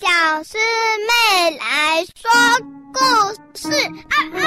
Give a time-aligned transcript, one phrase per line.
[0.00, 0.06] 小
[0.44, 0.56] 师
[1.08, 2.30] 妹来说
[2.92, 3.00] 故
[3.58, 3.68] 事
[4.08, 4.40] 啊啊！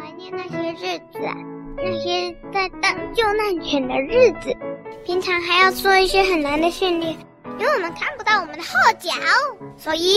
[0.00, 1.36] 怀念那些日子啊，
[1.76, 4.52] 那些在当救难犬的日子。
[5.04, 7.16] 平常还要做一些很难的训练，
[7.60, 9.12] 因为我们看不到我们的后脚，
[9.76, 10.16] 所以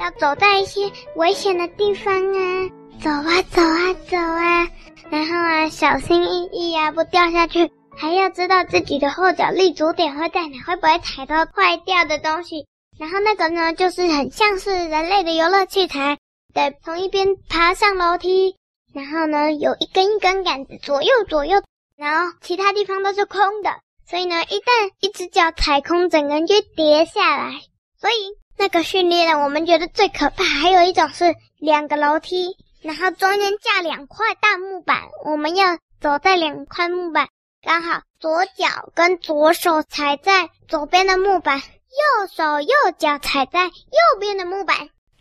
[0.00, 2.70] 要走在一些危险的地方啊，
[3.02, 4.66] 走啊走啊走啊，
[5.10, 7.70] 然后啊小心翼翼啊，不掉下去。
[7.96, 12.66] 还要知道自己的后脚立足点会在哪，会不会踩到坏掉的东西。
[12.98, 16.18] 然后那个呢，就是很像是人类的游乐器材，
[16.52, 18.56] 得从一边爬上楼梯，
[18.92, 21.62] 然后呢有一根一根杆子左右左右，
[21.96, 23.70] 然后其他地方都是空的，
[24.08, 27.52] 所以呢一旦一只脚踩空，整个人就跌下来。
[28.00, 28.14] 所以
[28.58, 30.44] 那个训练呢，我们觉得最可怕。
[30.44, 37.28] 还有一种是两个楼梯，然后中间架两块大木板，我们要走在两块木板。
[37.64, 44.76] 刚好左脚跟左手踩在左边的木板，右手右脚踩在右边的木板。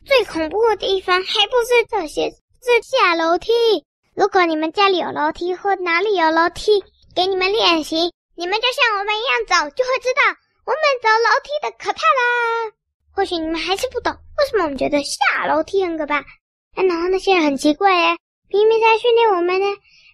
[0.05, 3.53] 最恐怖的地方还不是这些，是下楼梯。
[4.13, 6.83] 如果你们家里有楼梯或哪里有楼梯，
[7.15, 12.73] 给你们练习，你们就像我们一样走，就会知道我们走楼梯的可怕啦。
[13.15, 16.25] 或许你们还是不懂，为什么我们觉得下楼梯很可怕？
[16.75, 18.17] 然后那些人很奇怪耶，
[18.49, 19.65] 明明在训练我们呢，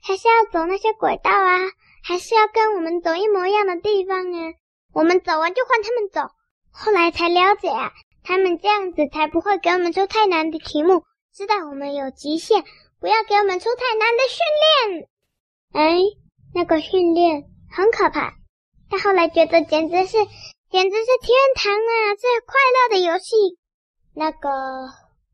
[0.04, 1.58] 还是要走那些轨道啊。
[2.04, 4.54] 还是要跟我们走一模一样的地方啊！
[4.94, 6.22] 我们走完就换他们走。
[6.72, 7.92] 后来才了解啊，
[8.24, 12.64] 他们这样子才不会给我们出太难的题目，知道我们有极限，
[13.00, 15.10] 不要给我们出太难的训练。
[15.74, 16.00] 哎，
[16.54, 18.34] 那个训练很可怕，
[18.90, 20.18] 他后来觉得简直是，
[20.70, 22.16] 简直是天堂啊！
[22.16, 23.36] 最快乐的游戏。
[24.16, 24.50] 那个，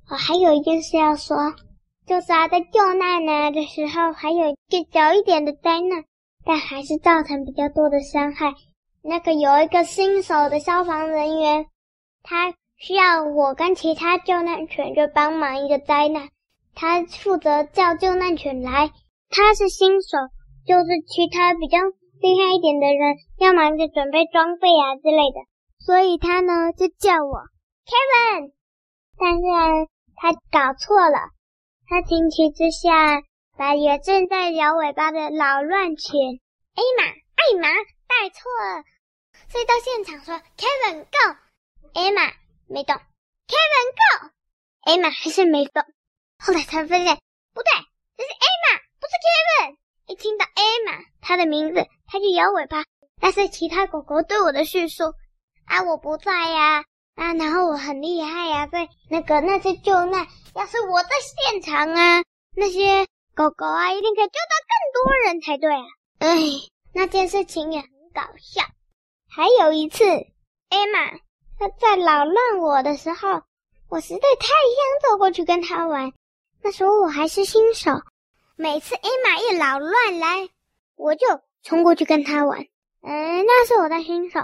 [0.09, 1.53] 我还有一件事要说，
[2.05, 6.03] 就是啊，在救难啊的时候，还有一个小一点的灾难。
[6.45, 8.53] 但还是造成比较多的伤害。
[9.01, 11.65] 那个有一个新手的消防人员，
[12.23, 16.29] 他需要我跟其他救难犬就帮忙一个灾难，
[16.73, 18.91] 他负责叫救难犬来。
[19.29, 20.17] 他是新手，
[20.65, 21.77] 就是其他比较
[22.21, 25.41] 厉害一点的人要忙着准备装备啊之类的，
[25.79, 27.41] 所以他呢就叫我
[27.85, 28.51] Kevin，
[29.17, 29.43] 但是
[30.15, 31.17] 他搞错了，
[31.87, 33.21] 他情急之下。
[33.57, 36.19] 把也正在摇尾巴的老乱犬
[36.75, 37.69] 艾玛艾玛
[38.05, 38.83] 带错了，
[39.47, 41.37] 所以到现场说 Kevin go，
[41.93, 42.33] 艾玛
[42.67, 42.95] 没动
[43.47, 44.29] ，Kevin go，
[44.81, 45.83] 艾玛还是没动。
[46.37, 47.17] 后来才发现
[47.53, 47.71] 不对，
[48.17, 49.77] 这是艾玛，不是 Kevin。
[50.07, 52.83] 一听到艾玛他的名字，他就摇尾巴。
[53.21, 55.13] 但是其他狗狗对我的叙述
[55.65, 56.83] 啊，我不在呀
[57.15, 62.23] 啊，然后我很厉害呀，所以那个那些救难，要是我在现场啊，
[62.53, 63.07] 那些。
[63.35, 65.83] 狗狗啊，一定可以救到更多人才对啊！
[66.19, 66.39] 哎，
[66.93, 68.63] 那件事情也很搞笑。
[69.29, 71.11] 还有一次，艾玛
[71.59, 73.41] 她在扰乱我的时候，
[73.89, 76.13] 我实在太想走过去跟她玩。
[76.61, 77.91] 那时候我还是新手，
[78.55, 80.47] 每次艾玛一扰乱来，
[80.95, 81.27] 我就
[81.61, 82.61] 冲过去跟她玩。
[83.01, 84.39] 嗯，那是我的新手。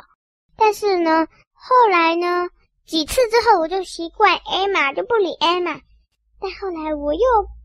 [0.58, 2.50] 但是呢，后来呢，
[2.86, 5.80] 几次之后我就习惯艾玛，就不理艾玛。
[6.42, 7.22] 但后来我又。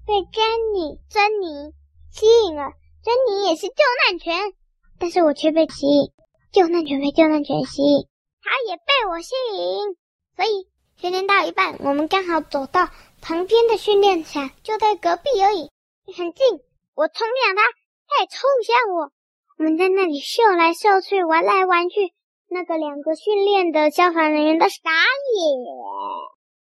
[0.06, 1.75] 被珍妮、珍妮
[2.12, 2.72] 吸引了。
[3.03, 3.75] 珍妮也是救
[4.09, 4.53] 难犬，
[4.99, 6.12] 但是我却被吸引。
[6.53, 8.09] 救难犬被救难犬吸引，
[8.41, 9.97] 它也被我吸引。
[10.37, 12.89] 所以训练到一半，我们刚好走到
[13.21, 15.71] 旁边的训练场，就在隔壁而已，
[16.17, 16.61] 很近。
[16.94, 17.62] 我冲向它，
[18.09, 19.12] 它也冲向我。
[19.59, 22.12] 我们在那里嗅来嗅去，玩来玩去。
[22.49, 24.78] 那个两个训练的消防人员都傻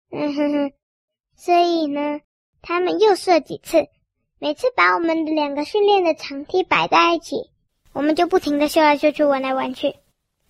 [0.10, 0.22] 眼。
[0.22, 0.72] 嗯哼哼，
[1.36, 2.22] 所以呢。
[2.66, 3.90] 他们又射几次，
[4.40, 7.50] 每次把我们的两个训练的场地摆在一起，
[7.92, 9.98] 我们就不停的秀来秀去，玩来玩去。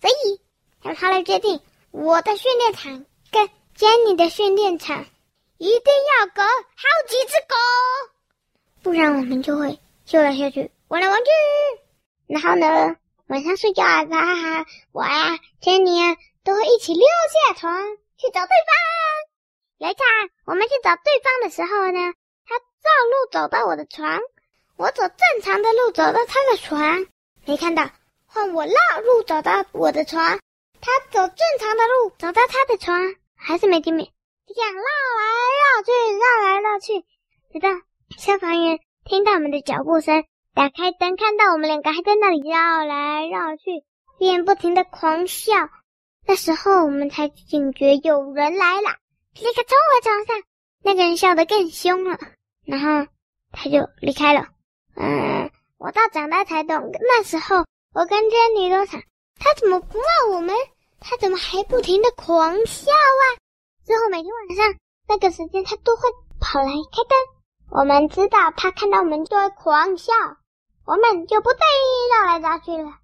[0.00, 0.40] 所以，
[0.80, 1.60] 他来决定，
[1.90, 5.04] 我的训练场跟 Jenny 的训练场
[5.58, 5.80] 一定
[6.20, 7.56] 要隔好几只狗，
[8.84, 11.30] 不然我们就会秀来秀去，玩来玩去。
[12.28, 12.96] 然后呢，
[13.26, 17.02] 晚上睡觉啊，哈哈，我呀，Jenny 啊，都会一起溜
[17.48, 17.76] 下床
[18.16, 18.93] 去找对方。
[19.78, 20.14] 有一次啊，
[20.46, 22.14] 我们去找对方的时候呢，
[22.46, 24.20] 他绕路走到我的床，
[24.76, 27.06] 我走正常的路走到他的床，
[27.44, 27.90] 没看到。
[28.26, 30.40] 换我绕路走到我的床，
[30.80, 34.10] 他走正常的路走到他的床，还是没见面。
[34.46, 35.24] 这样绕来
[35.60, 37.06] 绕去，绕来绕去，
[37.52, 37.68] 直到
[38.16, 43.84] 消防员听到我们的脚步声，打开灯，看到我们两个还在那里绕来绕去，
[44.18, 45.52] 便不停的狂笑。
[46.26, 48.96] 那时候我们才警觉有人来了。
[49.34, 50.42] 立刻冲回床上，
[50.82, 52.18] 那个人笑得更凶了，
[52.64, 53.10] 然后
[53.52, 54.46] 他就离开了。
[54.96, 59.02] 嗯，我到长大才懂，那时候我跟珍妮都想，
[59.38, 60.54] 他怎么不骂我们？
[61.00, 63.24] 他怎么还不停的狂笑啊？
[63.84, 64.74] 之后每天晚上
[65.06, 66.02] 那个时间，他都会
[66.40, 67.18] 跑来开灯。
[67.70, 70.12] 我们知道他看到我们就会狂笑，
[70.86, 71.58] 我们就不再
[72.16, 72.98] 绕来绕去了。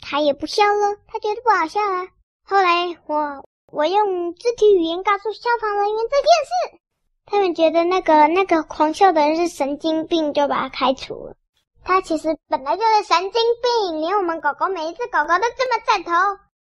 [0.00, 2.08] 他也不笑了，他觉得不好笑了。
[2.44, 6.80] 后来我我用肢体语言告诉消防人员这件事，
[7.26, 11.36] 他们觉得那个那个狂笑的人是神经病，就把他开除了。
[11.84, 16.12] 他其实本来就是神经病，连我们狗狗每一只狗狗都这么赞同，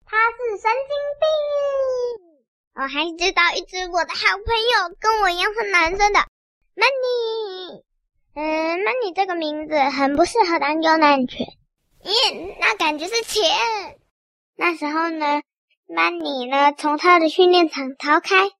[0.06, 0.90] 他是神经
[1.20, 1.26] 病。
[2.74, 6.18] 我还知道一只我的好朋友，跟我一样是男生的
[6.76, 7.82] ，Money。
[8.34, 11.46] 嗯，Money 这个名字很不适合当救难犬，
[12.02, 13.42] 耶，那感觉是钱。
[14.56, 15.40] 那时候呢
[15.88, 18.50] 那你呢从他的训练场逃开，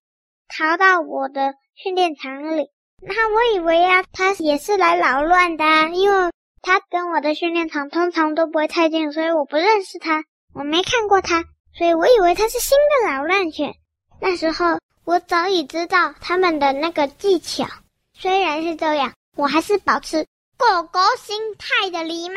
[0.49, 2.69] 逃到我的训练场里。
[3.02, 6.32] 那我以为啊，他也是来扰乱的，因为
[6.62, 10.25] 他跟我的训练场通常都不会太近，所以我不认识他，
[10.55, 11.44] 我没看过他，
[11.76, 13.75] 所以我以为他是新的扰乱犬。
[14.20, 17.67] 那时候我早已知道他们的那个技巧，
[18.14, 20.25] 虽然是这样，我还是保持
[20.56, 22.37] 狗狗心态的礼貌。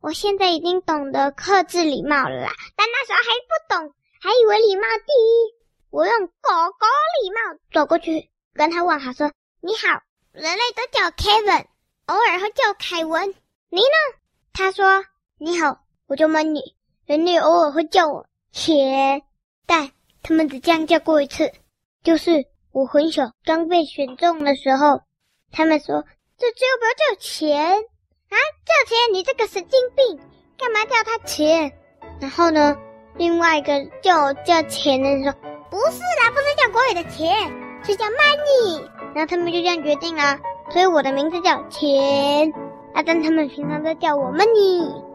[0.00, 5.60] 我现在已经懂得克制礼貌了啦，但那时候还不懂，还以为礼貌第一。
[5.90, 6.86] 我用狗狗
[7.22, 10.02] 礼貌走过去，跟他问好说：“你好。”
[10.32, 11.66] 人类都叫 Kevin，
[12.06, 13.34] 偶尔会叫凯文。
[13.68, 14.20] 你呢？
[14.52, 15.04] 他说
[15.38, 16.74] ：“你好，我叫 Money。”
[17.06, 19.22] 人类偶尔会叫我钱，
[19.66, 19.90] 但
[20.22, 21.52] 他们只这样叫过一次，
[22.04, 25.02] 就是我很小刚被选中的时候，
[25.50, 26.04] 他们说
[26.38, 27.58] ：“这只有不要叫钱
[28.28, 29.12] 啊，叫钱！
[29.12, 30.20] 你这个神经病，
[30.56, 31.72] 干嘛叫他钱？”
[32.20, 32.76] 然后呢，
[33.20, 35.30] 另外一个叫叫钱的人说
[35.68, 37.52] ：“不是啦，不是叫国语的钱，
[37.84, 38.82] 是叫 Money。”
[39.14, 40.38] 然后他们就这样决定了，
[40.70, 42.50] 所以我的名字叫钱，
[42.94, 45.09] 啊，但他们平常都叫我 Money。